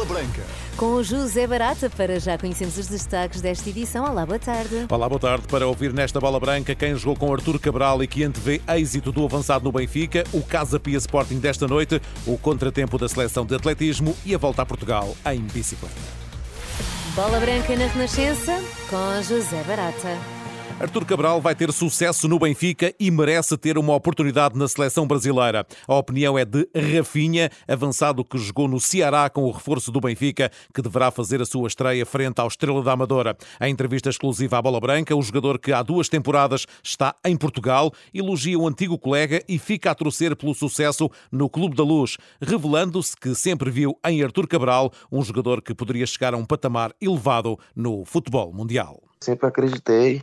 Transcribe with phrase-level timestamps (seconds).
[0.00, 0.42] Bola Branca.
[0.78, 4.10] Com o José Barata, para já conhecemos os destaques desta edição.
[4.10, 4.86] Olá, boa tarde.
[4.88, 5.46] Olá, boa tarde.
[5.46, 9.24] Para ouvir nesta Bola Branca quem jogou com Artur Cabral e que antevê êxito do
[9.24, 14.16] avançado no Benfica, o Casa Pia Sporting desta noite, o contratempo da seleção de atletismo
[14.24, 15.94] e a volta a Portugal em bicicleta.
[17.14, 18.58] Bola Branca na Renascença,
[18.88, 20.39] com José Barata.
[20.80, 25.66] Artur Cabral vai ter sucesso no Benfica e merece ter uma oportunidade na seleção brasileira.
[25.86, 30.50] A opinião é de Rafinha, avançado que jogou no Ceará com o reforço do Benfica,
[30.72, 33.36] que deverá fazer a sua estreia frente ao Estrela da Amadora.
[33.60, 37.92] Em entrevista exclusiva à Bola Branca, o jogador que há duas temporadas está em Portugal
[38.14, 43.14] elogia o antigo colega e fica a torcer pelo sucesso no Clube da Luz, revelando-se
[43.14, 47.58] que sempre viu em Artur Cabral um jogador que poderia chegar a um patamar elevado
[47.76, 49.02] no futebol mundial.
[49.22, 50.22] Sempre acreditei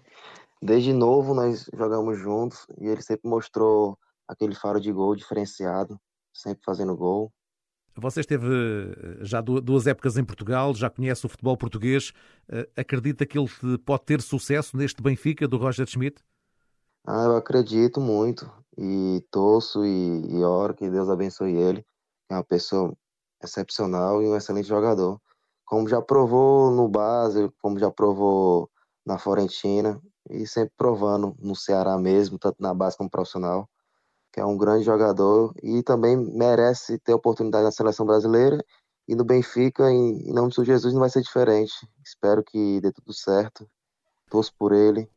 [0.61, 5.99] Desde novo nós jogamos juntos e ele sempre mostrou aquele faro de gol diferenciado,
[6.33, 7.31] sempre fazendo gol.
[7.99, 12.13] Você esteve eh, já duas épocas em Portugal, já conhece o futebol português.
[12.47, 16.23] Eh, acredita que ele pode ter sucesso neste Benfica do Roger Schmidt?
[17.05, 21.83] Ah, eu acredito muito e torço e, e oro que Deus abençoe ele.
[22.29, 22.95] É uma pessoa
[23.41, 25.19] excepcional e um excelente jogador.
[25.65, 28.69] Como já provou no base, como já provou
[29.05, 33.69] na Fiorentina, e sempre provando no Ceará mesmo, tanto na base como profissional,
[34.31, 38.63] que é um grande jogador e também merece ter oportunidade na seleção brasileira
[39.07, 41.73] e no Benfica, em, nome de Jesus, não vai ser diferente.
[42.05, 43.67] Espero que dê tudo certo.
[44.29, 45.09] Torço por ele.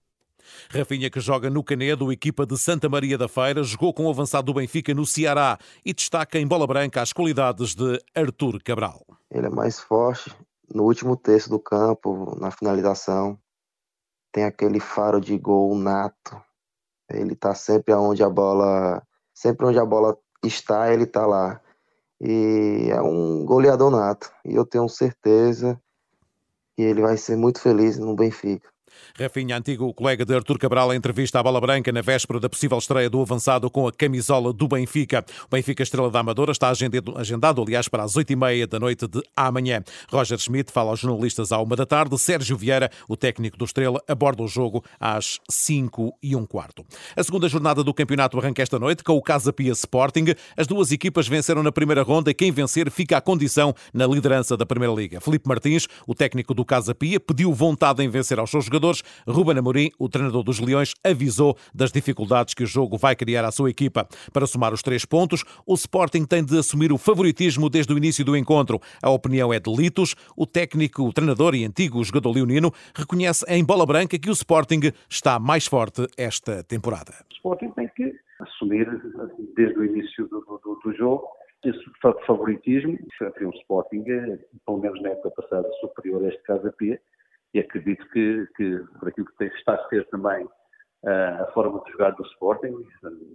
[0.70, 4.46] Rafinha, que joga no Canedo, equipa de Santa Maria da Feira, jogou com o avançado
[4.46, 9.04] do Benfica no Ceará e destaca em bola branca as qualidades de Artur Cabral.
[9.30, 10.32] Ele é mais forte
[10.72, 13.38] no último terço do campo, na finalização
[14.32, 16.40] tem aquele faro de gol nato.
[17.10, 19.02] Ele tá sempre aonde a bola,
[19.34, 21.60] sempre onde a bola está, ele tá lá.
[22.20, 24.32] E é um goleador nato.
[24.44, 25.80] E eu tenho certeza
[26.76, 28.68] que ele vai ser muito feliz no Benfica.
[29.18, 33.08] Rafinha, antigo colega de Artur Cabral, entrevista à Bola Branca na véspera da possível estreia
[33.08, 35.24] do avançado com a camisola do Benfica.
[35.46, 38.78] O Benfica Estrela da Amadora está agendado, agendado aliás, para as oito e meia da
[38.78, 39.82] noite de amanhã.
[40.10, 42.18] Roger Schmidt fala aos jornalistas à uma da tarde.
[42.18, 46.84] Sérgio Vieira, o técnico do Estrela, aborda o jogo às cinco e um quarto.
[47.16, 50.26] A segunda jornada do campeonato arranca esta noite com o Casa Pia Sporting.
[50.56, 54.56] As duas equipas venceram na primeira ronda e quem vencer fica à condição na liderança
[54.56, 55.20] da Primeira Liga.
[55.20, 59.02] Felipe Martins, o técnico do Casa Pia, pediu vontade em vencer aos seus jogadores jogadores,
[59.26, 63.52] Ruben Amorim, o treinador dos Leões, avisou das dificuldades que o jogo vai criar à
[63.52, 64.08] sua equipa.
[64.32, 68.24] Para somar os três pontos, o Sporting tem de assumir o favoritismo desde o início
[68.24, 68.80] do encontro.
[69.02, 70.14] A opinião é de Litos.
[70.36, 74.80] O técnico, o treinador e antigo jogador leonino reconhece em bola branca que o Sporting
[75.08, 77.12] está mais forte esta temporada.
[77.30, 78.88] O Sporting tem que assumir
[79.54, 81.26] desde o início do, do, do jogo
[81.62, 81.78] esse
[82.26, 82.98] favoritismo.
[83.18, 86.98] Foi um Sporting, eh, pelo menos na época passada, superior a este Casa Pia
[87.54, 91.92] e acredito que, que por aquilo que está a ser também uh, a forma de
[91.92, 92.74] jogar do Sporting,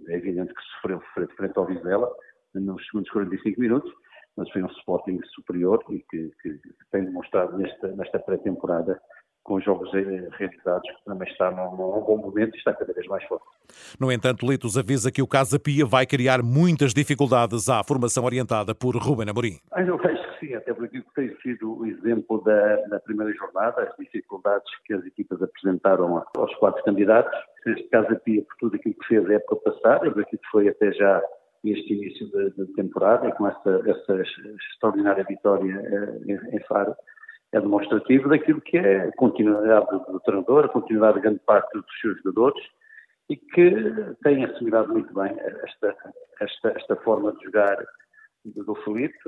[0.08, 1.00] é evidente que sofreu
[1.36, 2.10] frente ao Vizela
[2.54, 3.92] nos segundos 45 minutos,
[4.36, 6.60] mas foi um Sporting superior e que, que
[6.90, 9.00] tem demonstrado nesta, nesta pré-temporada
[9.46, 13.06] com jogos eh, realizados, que também está num, num, bom momento e está cada vez
[13.06, 13.44] mais forte.
[13.98, 18.74] No entanto, Litos avisa que o Casa Pia vai criar muitas dificuldades à formação orientada
[18.74, 19.58] por Ruben Amorim.
[19.70, 23.82] Ah, eu acho que sim, até porque tem sido o exemplo da, da primeira jornada,
[23.82, 27.32] as dificuldades que as equipas apresentaram aos quatro candidatos.
[27.66, 30.68] Este Casa Pia, por tudo aquilo que fez a época passada, por aquilo que foi
[30.68, 31.22] até já
[31.64, 34.22] este início da temporada, e com essa, essa
[34.72, 36.94] extraordinária vitória eh, em Faro,
[37.56, 41.72] é demonstrativo daquilo que é a continuidade do, do treinador, a continuidade de grande parte
[41.72, 42.62] dos seus jogadores
[43.28, 43.72] e que
[44.22, 45.34] tem assimilado muito bem
[45.64, 45.96] esta,
[46.40, 47.76] esta, esta forma de jogar
[48.44, 49.18] do Felipe.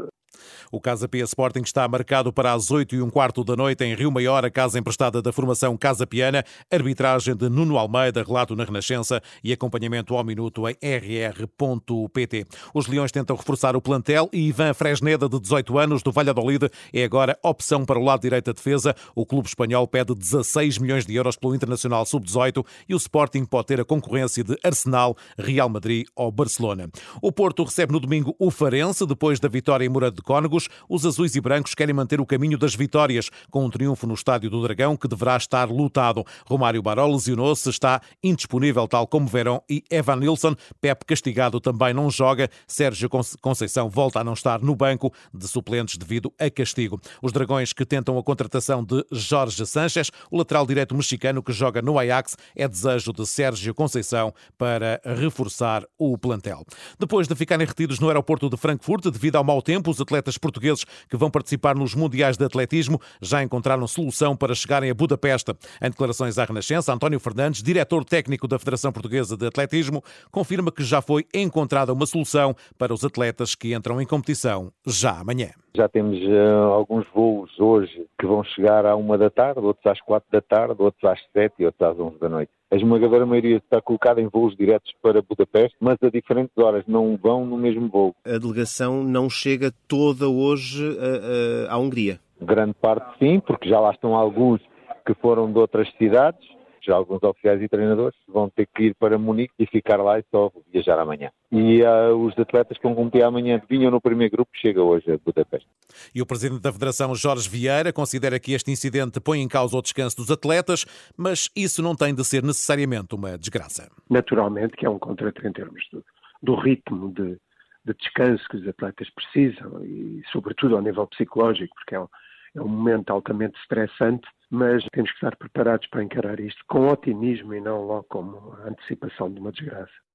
[0.71, 3.95] O Casa Pia Sporting está marcado para as 8 e um quarto da noite em
[3.95, 8.65] Rio Maior, a casa emprestada da formação Casa Piana, arbitragem de Nuno Almeida, relato na
[8.65, 12.47] Renascença e acompanhamento ao minuto em rr.pt.
[12.75, 17.05] Os Leões tentam reforçar o plantel e Ivan Fresneda, de 18 anos, do Valladolid, é
[17.05, 18.95] agora opção para o lado direito da defesa.
[19.15, 23.67] O clube espanhol pede 16 milhões de euros pelo Internacional Sub-18 e o Sporting pode
[23.67, 26.89] ter a concorrência de Arsenal, Real Madrid ou Barcelona.
[27.23, 31.05] O Porto recebe no domingo o Farense, depois da vitória em Moura de Cónegos, os
[31.05, 34.63] azuis e brancos querem manter o caminho das vitórias, com um triunfo no Estádio do
[34.63, 36.25] Dragão que deverá estar lutado.
[36.47, 40.55] Romário Baró lesionou-se, está indisponível, tal como Verão e Evan Nilsson.
[40.81, 42.49] Pep castigado também não joga.
[42.69, 47.01] Sérgio Conceição volta a não estar no banco de suplentes devido a castigo.
[47.21, 51.83] Os Dragões que tentam a contratação de Jorge Sanches, o lateral direito mexicano que joga
[51.83, 56.65] no Ajax, é desejo de Sérgio Conceição para reforçar o plantel.
[56.97, 60.85] Depois de ficarem retidos no aeroporto de Frankfurt devido ao mau tempo, os atletas portugueses
[61.09, 65.53] que vão participar nos Mundiais de Atletismo já encontraram solução para chegarem a Budapeste.
[65.81, 70.85] Em declarações à Renascença, António Fernandes, diretor técnico da Federação Portuguesa de Atletismo, confirma que
[70.85, 75.51] já foi encontrada uma solução para os atletas que entram em competição já amanhã.
[75.77, 80.01] Já temos uh, alguns voos hoje que vão chegar à uma da tarde, outros às
[80.01, 82.51] quatro da tarde, outros às sete e outros às onze da noite.
[82.71, 87.17] A esmagadora maioria está colocada em voos diretos para Budapeste, mas a diferentes horas não
[87.17, 88.15] vão no mesmo voo.
[88.27, 92.21] A delegação não chega toda hoje uh, uh, à Hungria?
[92.41, 94.61] Grande parte sim, porque já lá estão alguns
[95.07, 96.47] que foram de outras cidades,
[96.91, 100.51] alguns oficiais e treinadores vão ter que ir para Munique e ficar lá e só
[100.73, 101.31] viajar amanhã.
[101.51, 105.19] E uh, os atletas que vão competir amanhã vinham no primeiro grupo, chega hoje a
[105.19, 105.69] Budapeste.
[106.15, 109.83] E o presidente da Federação, Jorge Vieira, considera que este incidente põe em causa o
[109.83, 110.85] descanso dos atletas,
[111.17, 113.91] mas isso não tem de ser necessariamente uma desgraça.
[114.09, 116.05] Naturalmente que é um contrato em termos do,
[116.43, 117.39] do ritmo de,
[117.85, 122.09] de descanso que os atletas precisam e, sobretudo, ao nível psicológico, porque é um,
[122.55, 127.55] é um momento altamente estressante, mas temos que estar preparados para encarar isto com otimismo
[127.55, 130.08] e não logo como antecipação de uma desgraça.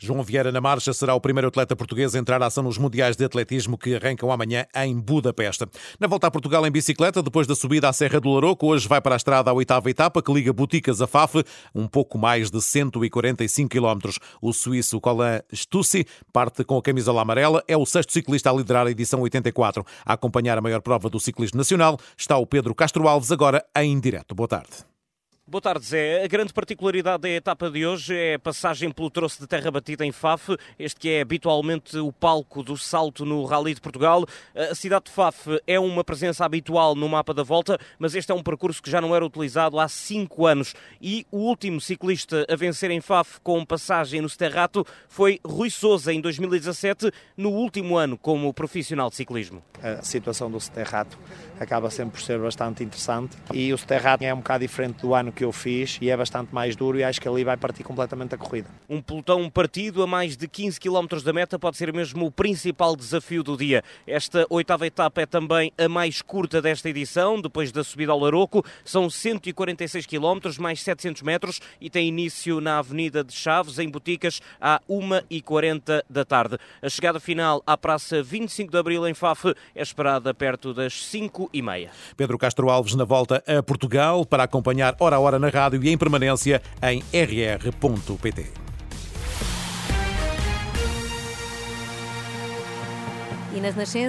[0.00, 3.16] João Vieira na marcha será o primeiro atleta português a entrar à ação nos Mundiais
[3.16, 5.66] de Atletismo que arrancam amanhã em Budapeste.
[5.98, 9.00] Na volta a Portugal em bicicleta, depois da subida à Serra do Laroco, hoje vai
[9.00, 11.42] para a estrada a oitava etapa que liga Boticas a Faf,
[11.74, 14.10] um pouco mais de 145 km.
[14.40, 18.86] O suíço Colin Stussi parte com a camisola amarela, é o sexto ciclista a liderar
[18.86, 19.84] a edição 84.
[20.06, 23.98] A acompanhar a maior prova do ciclismo nacional está o Pedro Castro Alves, agora em
[23.98, 24.32] direto.
[24.32, 24.97] Boa tarde.
[25.50, 26.22] Boa tarde, Zé.
[26.22, 30.04] A grande particularidade da etapa de hoje é a passagem pelo troço de terra batida
[30.04, 34.26] em Faf, este que é habitualmente o palco do salto no Rally de Portugal.
[34.54, 38.34] A cidade de Faf é uma presença habitual no mapa da volta, mas este é
[38.34, 40.74] um percurso que já não era utilizado há cinco anos.
[41.00, 46.12] E o último ciclista a vencer em Faf com passagem no Sterrato foi Rui Souza,
[46.12, 49.62] em 2017, no último ano como profissional de ciclismo.
[49.82, 51.18] A situação do Sterrato
[51.58, 55.32] acaba sempre por ser bastante interessante e o Sterrato é um bocado diferente do ano
[55.38, 58.34] que eu fiz e é bastante mais duro e acho que ali vai partir completamente
[58.34, 58.68] a corrida.
[58.88, 62.96] Um pelotão partido a mais de 15 km da meta pode ser mesmo o principal
[62.96, 63.84] desafio do dia.
[64.04, 68.64] Esta oitava etapa é também a mais curta desta edição, depois da subida ao Laroco.
[68.84, 74.40] São 146 km, mais 700 metros e tem início na Avenida de Chaves, em Boticas,
[74.60, 76.58] à 1h40 da tarde.
[76.82, 81.90] A chegada final à Praça 25 de Abril, em Faf, é esperada perto das 5h30.
[82.16, 85.90] Pedro Castro Alves na volta a Portugal para acompanhar hora a hora na rádio e
[85.90, 88.46] em permanência em rr.pt.
[93.54, 94.06] E nas nascenças